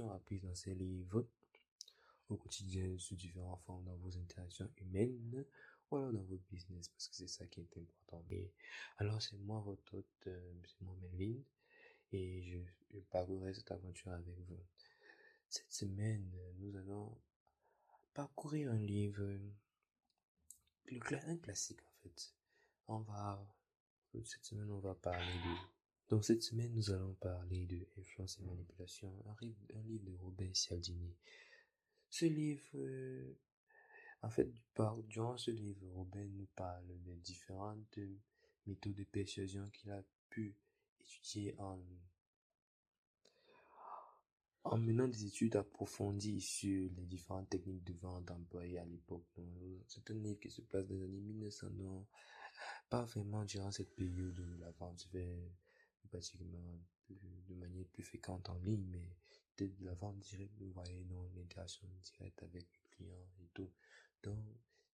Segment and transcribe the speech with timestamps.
[0.00, 1.26] notions apprises dans ces livres
[2.28, 5.44] au quotidien sous différentes formes dans vos interactions humaines
[5.90, 8.24] ou alors dans votre business parce que c'est ça qui est important.
[8.30, 8.52] Et
[8.98, 11.40] alors c'est moi votre hôte, euh, c'est moi Melvin
[12.12, 12.58] et je,
[12.94, 14.60] je parcourir cette aventure avec vous.
[15.48, 17.18] Cette semaine, nous allons
[18.14, 19.28] parcourir un livre,
[20.92, 22.34] un classique en fait.
[22.86, 23.44] On va,
[24.24, 25.79] cette semaine, on va parler de,
[26.10, 31.14] donc cette semaine, nous allons parler de influence et manipulation, un, livre de Robert Cialdini.
[32.08, 32.76] Ce livre,
[34.22, 34.52] en fait,
[35.08, 37.98] durant ce livre, Robert nous parle des différentes
[38.66, 40.56] méthodes de persuasion qu'il a pu
[41.00, 41.80] étudier en
[44.64, 49.26] en menant des études approfondies sur les différentes techniques de vente employées à l'époque.
[49.86, 52.06] C'est un livre qui se place dans les années 1900, non,
[52.90, 55.08] pas vraiment durant cette période où la vente
[56.08, 59.16] pratiquement de manière plus fréquente en ligne, mais
[59.58, 63.70] de la vente directe, vous voyez, non, l'interaction directe avec le client et tout.
[64.22, 64.38] Donc,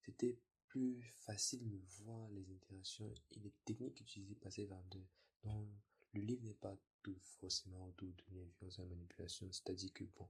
[0.05, 5.07] c'était plus facile de voir les interactions et les techniques utilisées par ces vendeurs.
[5.45, 5.69] Donc,
[6.13, 9.51] le livre n'est pas tout forcément autour de l'influence et la manipulation.
[9.53, 10.29] C'est-à-dire que, bon,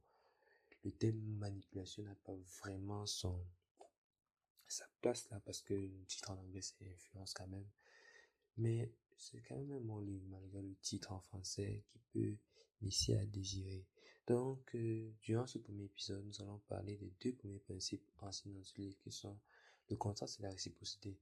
[0.85, 3.45] le thème manipulation n'a pas vraiment son,
[4.69, 7.67] sa place là, parce que le titre en anglais c'est influence quand même.
[8.57, 12.37] Mais c'est quand même un bon livre, malgré le titre en français, qui peut
[12.83, 13.85] laisser à désirer.
[14.27, 18.65] Donc, euh, durant ce premier épisode, nous allons parler des deux premiers principes enseignés dans
[18.65, 19.39] ce livre, qui sont
[19.89, 21.17] le contraste et la réciprocité.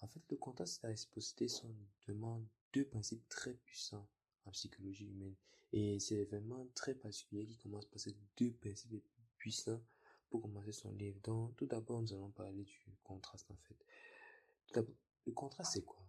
[0.00, 1.74] En fait, le contraste et la réciprocité sont
[2.06, 4.06] demandent deux principes très puissants
[4.44, 5.34] en psychologie humaine.
[5.72, 9.02] Et c'est vraiment très particulier qui commence par ces deux principes
[9.38, 9.80] puissants
[10.28, 11.18] pour commencer son livre.
[11.22, 14.84] Donc, tout d'abord, nous allons parler du contraste, en fait.
[15.26, 16.02] le contraste, c'est quoi?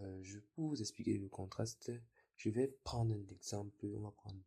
[0.00, 1.92] Euh, Je pour vous expliquer le contraste,
[2.36, 3.86] je vais prendre un exemple.
[3.96, 4.40] On va prendre,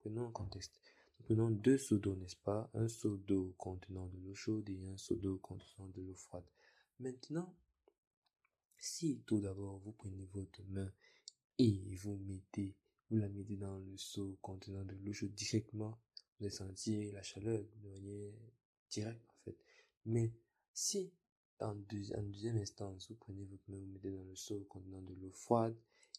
[0.00, 0.80] prenons un contexte.
[1.24, 2.70] prenons deux seaux d'eau, n'est-ce pas?
[2.74, 6.44] Un seau d'eau contenant de l'eau chaude et un seau d'eau contenant de l'eau froide.
[6.98, 7.54] Maintenant,
[8.78, 10.92] si tout d'abord vous prenez votre main
[11.58, 12.74] et vous mettez,
[13.10, 16.00] vous la mettez dans le seau contenant de l'eau chaude directement,
[16.38, 18.32] vous allez sentir la chaleur de manière
[18.90, 19.56] directe en fait.
[20.04, 20.32] Mais
[20.74, 21.12] si
[21.62, 25.30] en, deuxième instance vous prenez votre main, vous mettez dans le seau contenant de l'eau
[25.32, 25.76] froide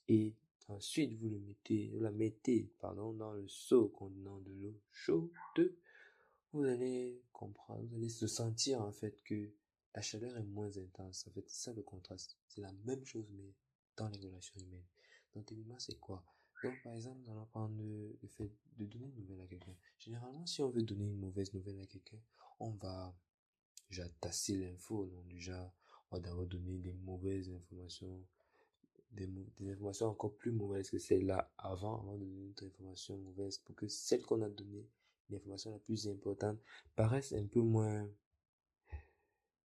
[0.08, 0.34] et
[0.68, 5.30] ensuite vous le mettez, la mettez pardon dans le seau contenant de l'eau chaude,
[6.54, 9.52] vous allez comprendre, vous allez se sentir en fait que
[9.96, 11.28] la chaleur est moins intense.
[11.28, 12.38] En fait, c'est ça le contraste.
[12.48, 13.54] C'est la même chose, mais
[13.96, 14.86] dans les relations humaines.
[15.36, 16.24] Donc, c'est quoi?
[16.64, 19.76] Donc, par exemple, allons prendre le, fait de donner une nouvelle à quelqu'un.
[20.00, 22.20] Généralement, si on veut donner une mauvaise nouvelle à quelqu'un,
[22.60, 23.14] on va
[23.90, 25.06] déjà tasser l'info.
[25.06, 25.74] Donc, déjà,
[26.12, 28.24] on va d'abord donner des mauvaises informations,
[29.12, 29.30] des,
[29.70, 33.88] informations encore plus mauvaises que celles-là avant, avant de donner une information mauvaise pour que
[33.88, 34.88] celle qu'on a donnée,
[35.30, 36.60] l'information la plus importante,
[36.96, 38.10] paraisse un peu moins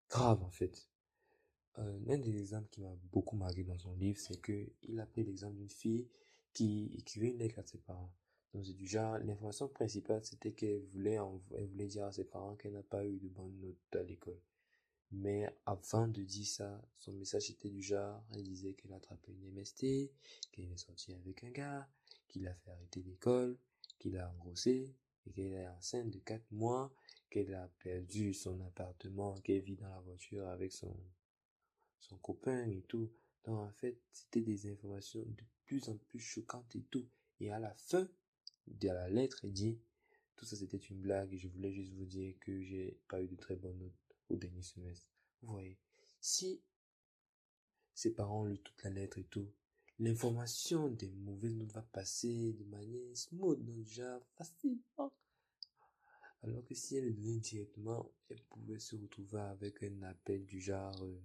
[0.09, 0.87] grave en fait.
[1.79, 5.05] Euh, un des exemples qui m'a beaucoup marqué dans son livre, c'est que il a
[5.05, 6.07] pris l'exemple d'une fille
[6.53, 8.13] qui écrivait une lettre à ses parents.
[8.53, 11.19] Donc c'est du genre, l'information principale, c'était qu'elle voulait,
[11.55, 14.39] elle voulait dire à ses parents qu'elle n'a pas eu de bonnes notes à l'école.
[15.11, 19.31] Mais avant de dire ça, son message était du genre, elle disait qu'elle a attrapé
[19.31, 20.11] une MST,
[20.51, 21.87] qu'elle est sortie avec un gars,
[22.27, 23.57] qu'il a fait arrêter l'école,
[23.99, 24.93] qu'il a engrossé,
[25.25, 26.93] et qu'elle est enceinte de 4 mois,
[27.29, 30.95] qu'elle a perdu son appartement, qu'elle vit dans la voiture avec son,
[31.99, 33.09] son copain et tout.
[33.45, 37.07] Donc en fait, c'était des informations de plus en plus choquantes et tout.
[37.39, 38.09] Et à la fin
[38.67, 39.79] de la lettre, elle dit,
[40.35, 43.27] tout ça c'était une blague et je voulais juste vous dire que j'ai pas eu
[43.27, 45.07] de très bonnes notes au dernier semestre.
[45.41, 45.77] Vous voyez,
[46.19, 46.61] si
[47.93, 49.51] ses parents ont lu toute la lettre et tout,
[49.99, 55.11] l'information des mauvaises notes va passer de manière smooth, donc déjà facilement.
[56.43, 60.61] Alors que si elle le donnait directement, elle pouvait se retrouver avec un appel du
[60.61, 61.19] genre euh,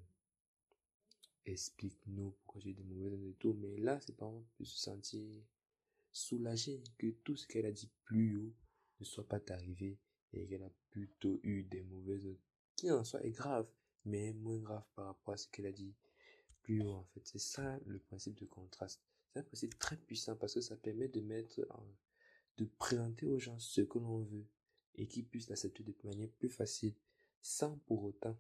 [1.45, 3.55] explique-nous pourquoi j'ai des mauvaises notes et tout.
[3.55, 5.21] Mais là, pas on peut se sentir
[6.13, 8.55] soulagé que tout ce qu'elle a dit plus haut
[9.01, 9.99] ne soit pas arrivé
[10.33, 12.41] et qu'elle a plutôt eu des mauvaises notes
[12.77, 13.69] qui en soi est grave,
[14.05, 15.95] mais moins grave par rapport à ce qu'elle a dit
[16.63, 17.21] plus haut en fait.
[17.25, 19.01] C'est ça le principe de contraste.
[19.33, 21.61] C'est un principe très puissant parce que ça permet de mettre
[22.59, 24.47] de présenter aux gens ce que l'on veut
[24.97, 26.95] et qui puissent l'accepter de manière plus facile
[27.41, 28.37] sans pour autant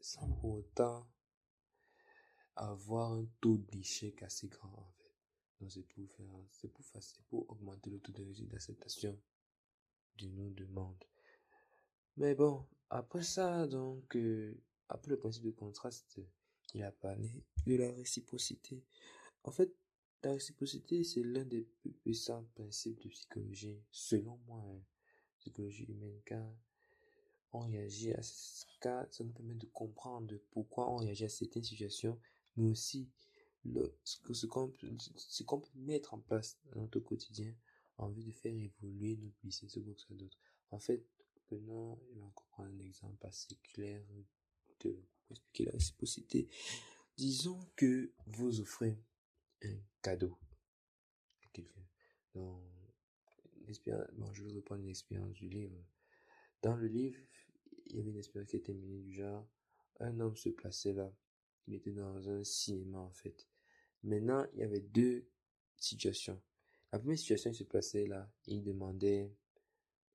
[0.00, 1.06] sans pour autant
[2.56, 5.03] avoir un taux d'échec assez grand en fait.
[5.60, 9.18] Donc c'est pour faire c'est pour c'est pour augmenter le taux de réussite d'acceptation
[10.18, 11.04] de nos demandes.
[12.16, 16.20] Mais bon, après ça donc euh, après le principe de contraste,
[16.74, 17.30] il a parlé
[17.66, 18.82] de la réciprocité.
[19.44, 19.72] En fait,
[20.22, 24.80] la réciprocité, c'est l'un des plus puissants principes de psychologie, selon moi, hein,
[25.40, 26.46] psychologie humaine, car
[27.52, 28.20] on réagit à
[28.80, 32.18] car ça nous permet de comprendre pourquoi on réagit à certaines situations,
[32.56, 33.08] mais aussi
[33.64, 34.68] le, ce qu'on
[35.60, 37.54] peut mettre en place dans notre quotidien
[37.96, 40.38] en vue de faire évoluer notre business ou quelque chose d'autre.
[40.70, 41.04] En fait,
[41.50, 44.04] maintenant, je vais encore prendre un exemple assez clair
[44.80, 46.48] de expliquer la réciprocité.
[47.16, 48.98] Disons que vous offrez
[49.62, 50.36] un cadeau
[51.42, 51.86] à quelqu'un.
[52.34, 52.60] Bon,
[53.68, 55.76] je vais reprendre une expérience du livre.
[56.62, 57.18] Dans le livre,
[57.86, 59.48] il y avait une expérience qui était menée du genre,
[60.00, 61.12] un homme se plaçait là.
[61.66, 63.48] Il était dans un cinéma, en fait.
[64.04, 65.26] Maintenant, il y avait deux
[65.76, 66.40] situations.
[66.92, 69.32] La première situation, il se plaçait là, il demandait,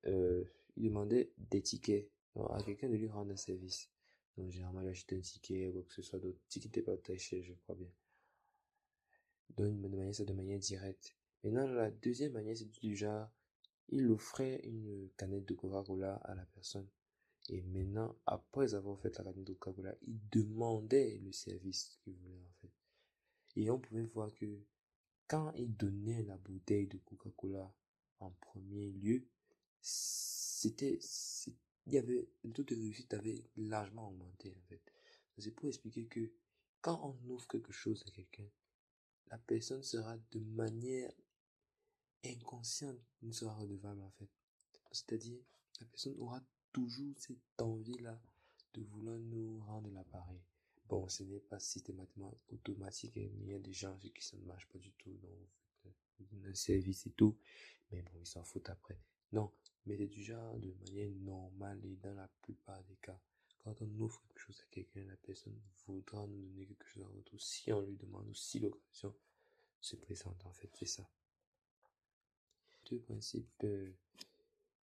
[0.06, 0.46] euh,
[0.78, 3.90] il demandait des tickets à quelqu'un de lui rendre un service.
[4.38, 6.40] Donc, généralement, il achetait un ticket ou que ce soit d'autre.
[6.48, 7.90] Ticket n'était pas cher, je crois bien.
[9.58, 11.16] Donc, de manière, ça de manière directe.
[11.44, 13.28] Maintenant, la deuxième manière, c'est du genre,
[13.90, 16.88] il offrait une canette de Coca-Cola à la personne.
[17.50, 22.38] Et maintenant, après avoir fait la canette de Coca-Cola, il demandait le service qu'il voulait,
[22.38, 22.79] en fait.
[23.56, 24.64] Et on pouvait voir que
[25.28, 27.74] quand il donnait la bouteille de Coca-Cola
[28.20, 29.26] en premier lieu,
[29.82, 31.00] c'était,
[31.86, 34.82] il y avait, le taux de réussite avait largement augmenté, en fait.
[35.38, 36.32] C'est pour expliquer que
[36.82, 38.50] quand on offre quelque chose à quelqu'un,
[39.32, 41.12] la personne sera de manière
[42.26, 44.30] inconsciente, ne sera redevable, en fait.
[44.92, 45.40] C'est-à-dire,
[45.80, 46.42] la personne aura
[46.74, 48.20] toujours cette envie-là
[48.74, 50.42] de vouloir nous rendre l'appareil.
[50.90, 54.36] Bon, ce n'est pas systématiquement automatique, hein, mais il y a des gens qui ça
[54.38, 55.48] ne marche pas du tout, donc
[56.48, 57.38] un service et tout,
[57.92, 59.00] mais bon, ils s'en foutent après.
[59.32, 59.52] Non,
[59.86, 63.20] mais c'est du genre de manière normale et dans la plupart des cas.
[63.64, 67.12] Quand on offre quelque chose à quelqu'un, la personne voudra nous donner quelque chose en
[67.16, 69.14] retour si on lui demande ou si l'occasion
[69.82, 71.08] se présente, en fait, c'est ça.
[72.90, 73.92] Deux principes, euh,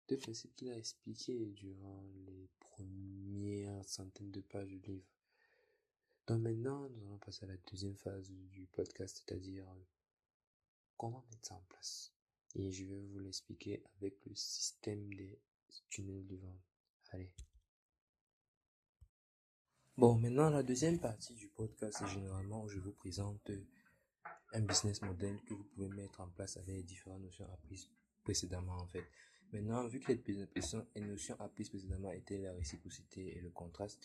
[0.08, 5.15] deux principes qu'il a expliqués durant les premières centaines de pages du livre.
[6.26, 9.84] Donc maintenant, nous allons passer à la deuxième phase du podcast, c'est-à-dire euh,
[10.96, 12.12] comment mettre ça en place.
[12.56, 15.38] Et je vais vous l'expliquer avec le système des
[15.88, 16.64] tunnels de vente.
[17.10, 17.30] Allez.
[19.96, 23.50] Bon, maintenant, la deuxième partie du podcast, c'est généralement où je vous présente
[24.52, 27.88] un business model que vous pouvez mettre en place avec différentes notions apprises
[28.24, 29.04] précédemment, en fait.
[29.52, 34.04] Maintenant, vu que les notions apprises précédemment étaient la réciprocité et le contraste,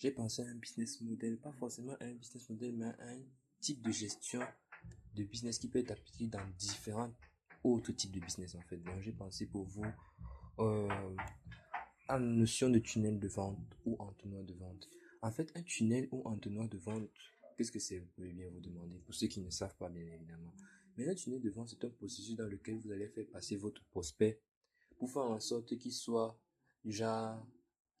[0.00, 3.22] j'ai pensé à un business model, pas forcément un business model, mais un
[3.60, 4.40] type de gestion
[5.14, 7.12] de business qui peut être appliqué dans différents
[7.62, 8.78] autres types de business en fait.
[8.78, 9.84] Donc j'ai pensé pour vous
[10.58, 11.16] euh,
[12.08, 14.88] à la notion de tunnel de vente ou entonnoir de vente.
[15.20, 17.10] En fait, un tunnel ou entonnoir de vente,
[17.58, 20.06] qu'est-ce que c'est Vous pouvez bien vous demander, pour ceux qui ne savent pas bien
[20.06, 20.54] évidemment.
[20.96, 23.84] Mais un tunnel de vente, c'est un processus dans lequel vous allez faire passer votre
[23.90, 24.40] prospect
[24.98, 26.38] pour faire en sorte qu'il soit
[26.84, 27.38] déjà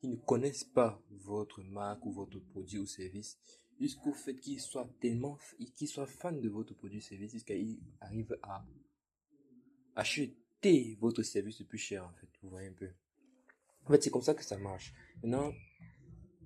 [0.00, 3.38] qui ne connaissent pas votre marque ou votre produit ou service,
[3.78, 5.38] jusqu'au fait qu'ils soient tellement,
[5.76, 8.64] qu'ils soient fans de votre produit ou service, jusqu'à qu'ils arrivent à
[9.94, 12.28] acheter votre service le plus cher, en fait.
[12.42, 12.88] Vous voyez un peu.
[13.84, 14.94] En fait, c'est comme ça que ça marche.
[15.22, 15.52] Maintenant,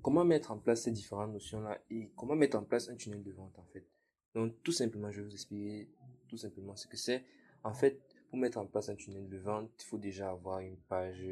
[0.03, 3.33] comment mettre en place ces différentes notions-là et comment mettre en place un tunnel de
[3.33, 3.87] vente, en fait?
[4.35, 5.89] Donc, tout simplement, je vais vous expliquer
[6.29, 7.25] tout simplement ce que c'est.
[7.63, 10.77] En fait, pour mettre en place un tunnel de vente, il faut déjà avoir une
[10.77, 11.25] page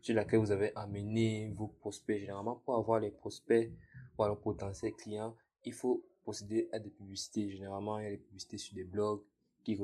[0.00, 2.18] sur laquelle vous avez amené vos prospects.
[2.18, 3.70] Généralement, pour avoir les prospects
[4.16, 7.50] ou alors potentiels clients, il faut procéder à des publicités.
[7.50, 9.22] Généralement, il y a des publicités sur des blogs
[9.64, 9.76] qui,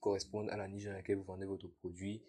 [0.00, 2.22] correspondent à la niche dans laquelle vous vendez votre produit.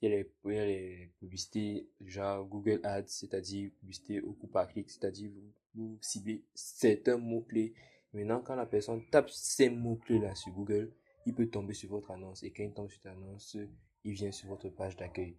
[0.00, 4.32] Il y a les, il y a les publicités genre Google Ads, c'est-à-dire publicité au
[4.32, 7.74] coup par clic, c'est-à-dire vous, vous ciblez certains mots-clés.
[8.12, 10.92] Maintenant, quand la personne tape ces mots-clés-là sur Google,
[11.24, 12.42] il peut tomber sur votre annonce.
[12.42, 13.56] Et quand il tombe sur votre annonce,
[14.04, 15.36] il vient sur votre page d'accueil.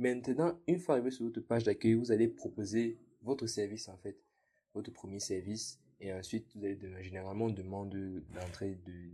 [0.00, 4.16] Maintenant, une fois arrivé sur votre page d'accueil, vous allez proposer votre service en fait,
[4.72, 5.78] votre premier service.
[6.00, 7.94] Et ensuite, vous allez généralement on demande
[8.32, 9.10] d'entrée de,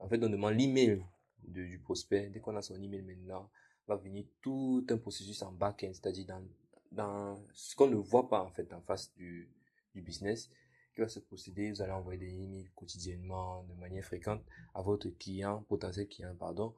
[0.00, 1.00] en fait, on demande l'email
[1.46, 2.28] du prospect.
[2.30, 3.48] Dès qu'on a son email maintenant,
[3.86, 6.42] va venir tout un processus en back-end, c'est-à-dire dans,
[6.90, 9.48] dans ce qu'on ne voit pas en fait en face du,
[9.94, 10.50] du business
[10.92, 11.70] qui va se procéder.
[11.70, 14.42] Vous allez envoyer des emails quotidiennement, de manière fréquente
[14.74, 16.74] à votre client, potentiel client, pardon,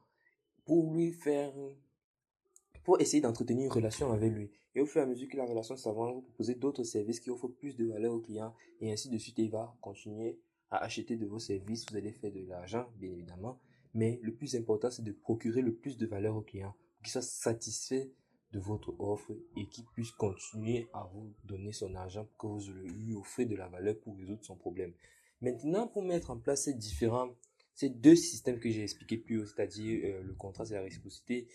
[0.66, 1.54] pour lui faire
[2.84, 4.50] pour essayer d'entretenir une relation avec lui.
[4.74, 7.30] Et au fur et à mesure que la relation s'avance, vous proposez d'autres services qui
[7.30, 9.38] offrent plus de valeur au client et ainsi de suite.
[9.38, 10.38] Il va continuer
[10.70, 11.86] à acheter de vos services.
[11.90, 13.58] Vous allez faire de l'argent, bien évidemment.
[13.94, 17.12] Mais le plus important, c'est de procurer le plus de valeur au client pour qu'il
[17.12, 18.10] soit satisfait
[18.52, 22.72] de votre offre et qui puisse continuer à vous donner son argent pour que vous
[22.72, 24.92] lui offrez de la valeur pour résoudre son problème.
[25.40, 27.30] Maintenant, pour mettre en place ces différents,
[27.74, 31.46] ces deux systèmes que j'ai expliqués plus haut, c'est-à-dire euh, le contrat et la réciprocité,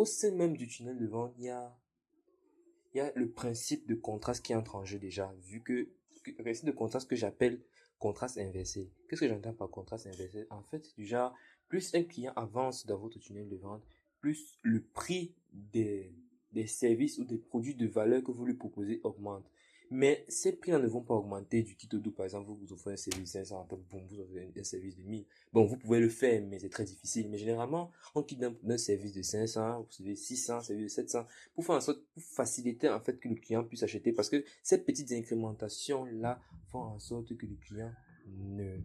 [0.00, 4.54] au sein même du tunnel de vente, il y a, le principe de contraste qui
[4.54, 5.90] entre en jeu déjà, vu que
[6.26, 7.60] le principe de contraste que j'appelle
[7.98, 8.90] contraste inversé.
[9.08, 10.46] Qu'est-ce que j'entends par contraste inversé?
[10.48, 11.34] En fait, genre,
[11.68, 13.82] plus un client avance dans votre tunnel de vente,
[14.20, 19.44] plus le prix des services ou des produits de valeur que vous lui proposez augmente.
[19.92, 22.12] Mais ces prix ne vont pas augmenter du titre d'eau.
[22.12, 24.96] Par exemple, vous vous offrez un service de 500, après, bon, vous offrez un, service
[24.96, 25.26] de 1000.
[25.52, 27.28] Bon, vous pouvez le faire, mais c'est très difficile.
[27.28, 31.26] Mais généralement, on quitte d'un service de 500, vous recevez 600, un service de 700,
[31.54, 34.12] pour faire en sorte, pour faciliter en fait que le client puisse acheter.
[34.12, 37.92] Parce que ces petites incrémentations-là font en sorte que le client
[38.28, 38.78] ne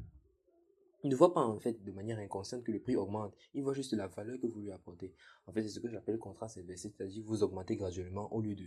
[1.05, 3.35] il ne voit pas en fait de manière inconsciente que le prix augmente.
[3.53, 5.13] Il voit juste la valeur que vous lui apportez.
[5.45, 8.55] En fait, c'est ce que j'appelle le contrat inversé, c'est-à-dire vous augmentez graduellement au lieu
[8.55, 8.65] de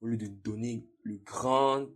[0.00, 1.86] au lieu de donner le grand,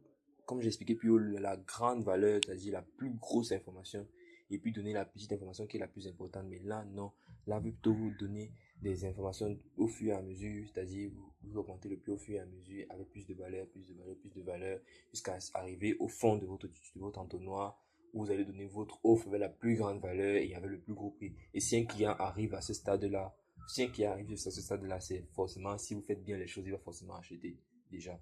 [0.46, 4.06] comme j'ai expliqué plus haut, la grande valeur, c'est-à-dire la plus grosse information,
[4.50, 6.46] et puis donner la petite information qui est la plus importante.
[6.48, 7.12] Mais là, non.
[7.46, 11.10] Là, plutôt vous donner des informations au fur et à mesure, c'est-à-dire
[11.42, 13.94] vous, augmentez le prix au fur et à mesure avec plus de valeur, plus de
[13.94, 14.80] valeur, plus de valeur,
[15.10, 17.78] jusqu'à arriver au fond de votre, de votre entonnoir
[18.14, 20.94] où vous allez donner votre offre avec la plus grande valeur et avec le plus
[20.94, 21.34] gros prix.
[21.52, 23.34] Et si un client arrive à ce stade-là,
[23.66, 26.64] si un client arrive à ce stade-là, c'est forcément, si vous faites bien les choses,
[26.64, 27.58] il va forcément acheter
[27.94, 28.20] déjà.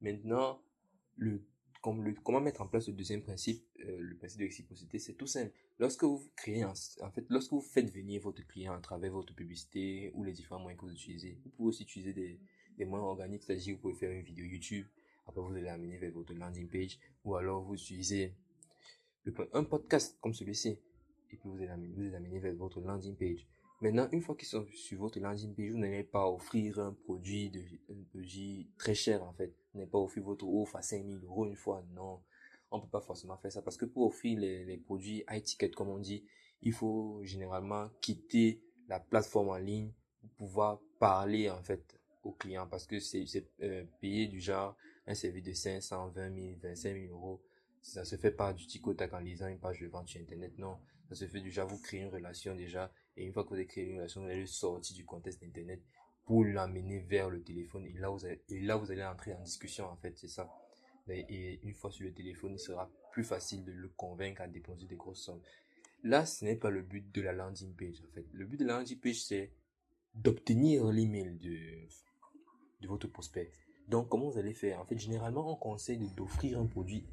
[0.00, 0.60] Maintenant,
[1.16, 1.42] le,
[1.80, 5.14] comme le, comment mettre en place le deuxième principe, euh, le principe de réciprocité, c'est
[5.14, 5.52] tout simple.
[5.78, 10.10] Lorsque vous créez, en fait, lorsque vous faites venir votre client à travers votre publicité
[10.14, 13.74] ou les différents moyens que vous utilisez, vous pouvez aussi utiliser des, moyens organiques, c'est-à-dire
[13.74, 14.86] vous pouvez faire une vidéo YouTube,
[15.26, 18.34] après vous allez l'amener vers votre landing page, ou alors vous utilisez
[19.24, 20.78] le, un podcast comme celui-ci,
[21.30, 23.46] et puis vous allez amener, vous allez amener vers votre landing page.
[23.80, 27.48] Maintenant, une fois qu'ils sont sur votre landing page, vous n'allez pas offrir un produit,
[27.48, 29.54] de, un produit très cher en fait.
[29.72, 31.82] Vous n'allez pas offrir votre offre à 5000 euros une fois.
[31.94, 32.20] Non,
[32.70, 35.70] on peut pas forcément faire ça parce que pour offrir les, les produits high ticket
[35.70, 36.24] comme on dit,
[36.60, 42.66] il faut généralement quitter la plateforme en ligne pour pouvoir parler en fait aux clients
[42.66, 43.24] parce que c'est
[43.62, 47.42] euh, payer du genre un service de 500, 20 000, 25 000 euros.
[47.80, 50.52] Ça se fait pas du tico tac en lisant une page de vente sur internet.
[50.58, 50.76] Non,
[51.08, 53.66] ça se fait déjà, vous créez une relation déjà et une fois que vous avez
[53.66, 55.82] créé une relation, vous allez sortir du contexte Internet
[56.24, 57.84] pour l'amener vers le téléphone.
[57.86, 58.08] Et là,
[58.76, 60.50] vous allez, entrer en discussion, en fait, c'est ça.
[61.08, 64.86] Et une fois sur le téléphone, il sera plus facile de le convaincre à déposer
[64.86, 65.42] des grosses sommes.
[66.02, 68.24] Là, ce n'est pas le but de la landing page, en fait.
[68.32, 69.52] Le but de la landing page, c'est
[70.14, 71.86] d'obtenir l'email de,
[72.80, 73.50] de votre prospect.
[73.88, 74.80] Donc, comment vous allez faire?
[74.80, 77.04] En fait, généralement, on conseille d'offrir un produit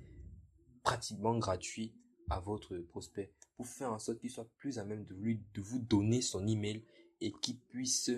[0.84, 1.94] pratiquement gratuit
[2.30, 3.34] à votre prospect
[3.66, 6.84] faire en sorte qu'il soit plus à même de lui de vous donner son email
[7.22, 8.12] et qu'il puisse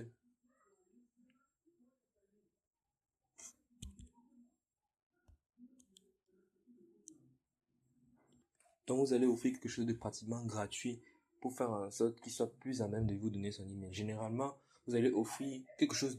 [8.89, 10.99] Donc vous allez offrir quelque chose de pratiquement gratuit
[11.41, 13.93] pour faire en sorte qu'il soit plus à même de vous donner son email.
[13.93, 16.17] Généralement, vous allez offrir quelque chose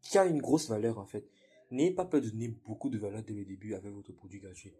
[0.00, 1.28] qui a une grosse valeur en fait.
[1.70, 4.72] N'ayez pas peur de donner beaucoup de valeur dès le début avec votre produit gratuit.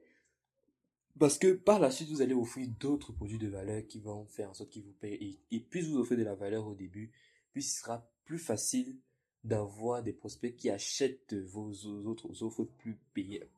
[1.19, 4.51] Parce que par la suite, vous allez offrir d'autres produits de valeur qui vont faire
[4.51, 5.39] en sorte qu'ils vous payent.
[5.51, 7.11] Et, puis vous offrez de la valeur au début,
[7.53, 8.97] puis ce sera plus facile
[9.43, 11.73] d'avoir des prospects qui achètent vos
[12.07, 12.99] autres offres plus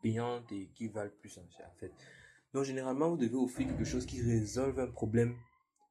[0.02, 1.92] payantes et qui valent plus en fait.
[2.52, 5.36] Donc généralement, vous devez offrir quelque chose qui résolve un problème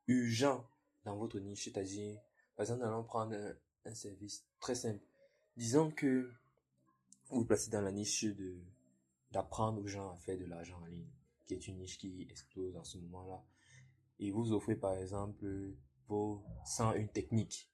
[0.08, 0.66] urgent
[1.04, 2.18] dans votre niche, c'est-à-dire,
[2.56, 3.36] par exemple, allons prendre
[3.86, 5.04] un, service très simple.
[5.56, 6.30] Disons que
[7.30, 8.26] vous vous placez dans la niche
[9.32, 11.08] d'apprendre aux gens à faire de l'argent en ligne
[11.48, 13.44] qui est une niche qui explose en ce moment-là.
[14.20, 15.46] Et vous offrez par exemple
[16.08, 17.70] vos 101 techniques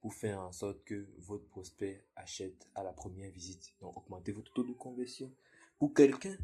[0.00, 3.74] pour faire en sorte que votre prospect achète à la première visite.
[3.80, 5.32] Donc augmentez votre taux de conversion.
[5.78, 6.36] Pour quelqu'un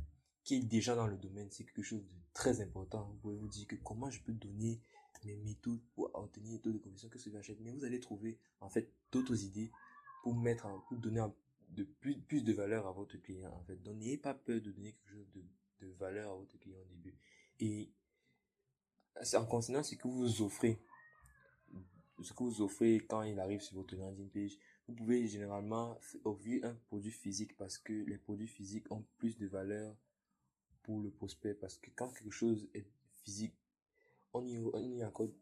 [0.45, 3.05] qui est déjà dans le domaine, c'est quelque chose de très important.
[3.05, 4.81] Vous pouvez vous dire que comment je peux donner
[5.25, 7.61] mes méthodes pour obtenir le taux de conversion que celui achète.
[7.61, 9.71] Mais vous allez trouver en fait d'autres idées
[10.23, 11.25] pour mettre pour donner
[11.71, 13.77] de plus, plus de valeur à votre client en fait.
[13.83, 15.43] Donc n'ayez pas peur de donner quelque chose de
[15.83, 17.17] de valeur à votre client au début.
[17.61, 17.93] Et
[19.35, 20.83] en considérant ce que vous offrez,
[22.23, 24.59] ce que vous offrez quand il arrive sur votre landing page,
[24.89, 29.47] vous pouvez généralement offrir un produit physique parce que les produits physiques ont plus de
[29.47, 29.97] valeur
[30.83, 32.87] pour le prospect parce que quand quelque chose est
[33.25, 33.55] physique,
[34.35, 35.33] on y, accorde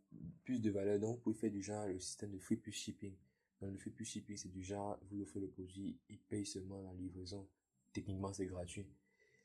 [0.45, 0.99] plus de valeur.
[0.99, 3.15] Donc, vous pouvez faire du genre le système de free plus shipping.
[3.63, 6.93] Le free plus shipping, c'est du genre, vous offrez le produit, il paye seulement la
[6.95, 7.47] livraison.
[7.93, 8.87] Techniquement, c'est gratuit.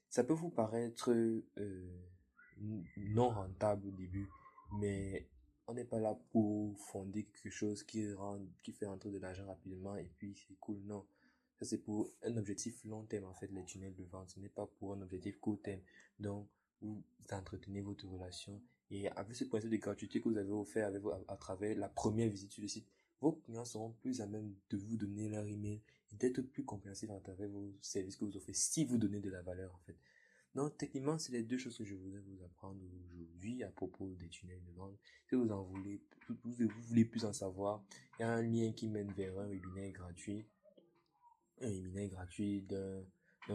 [0.10, 1.44] Ça peut vous paraître euh,
[2.98, 4.30] non rentable au début,
[4.80, 5.28] mais
[5.68, 8.06] on n'est pas là pour fonder quelque chose qui
[8.72, 10.80] fait entrer de l'argent rapidement et puis c'est cool.
[10.84, 11.06] Non.
[11.60, 14.30] Ça, c'est pour un objectif long terme, en fait, les tunnels de vente.
[14.30, 15.82] Ce n'est pas pour un objectif court terme.
[16.20, 16.50] Donc,
[16.82, 18.62] vous entretenez votre relation.
[18.92, 20.92] Et avec ce principe de gratuité que vous avez offert
[21.28, 22.88] à, travers la première visite sur le site,
[23.26, 27.10] vos clients seront plus à même de vous donner leur email et d'être plus compréhensifs
[27.10, 29.98] à travers vos services que vous offrez si vous donnez de la valeur, en fait.
[30.54, 34.30] Donc, techniquement, c'est les deux choses que je voudrais vous apprendre aujourd'hui à propos des
[34.30, 34.96] tunnels de vente.
[35.28, 36.04] Si vous en voulez,
[36.44, 37.84] vous, voulez plus en savoir,
[38.20, 40.46] il y a un lien qui mène vers un webinaire gratuit.
[41.62, 43.04] Un webinaire gratuit d'un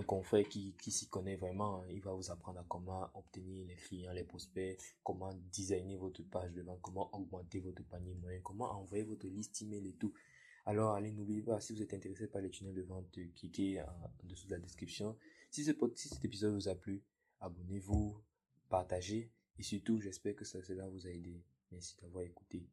[0.07, 1.85] confrère qui, qui s'y connaît vraiment.
[1.87, 6.53] Il va vous apprendre à comment obtenir les clients, les prospects, comment designer votre page
[6.53, 10.13] de vente, comment augmenter votre panier moyen, comment envoyer votre liste email et tout.
[10.67, 13.87] Alors, allez, n'oubliez pas, si vous êtes intéressé par les tunnels de vente, cliquez en
[14.25, 15.17] dessous de la description.
[15.51, 17.03] Si, ce, si cet épisode vous a plu,
[17.41, 18.21] abonnez-vous,
[18.69, 21.43] partagez et surtout, j'espère que cela vous a aidé.
[21.73, 22.67] Merci d'avoir écouté.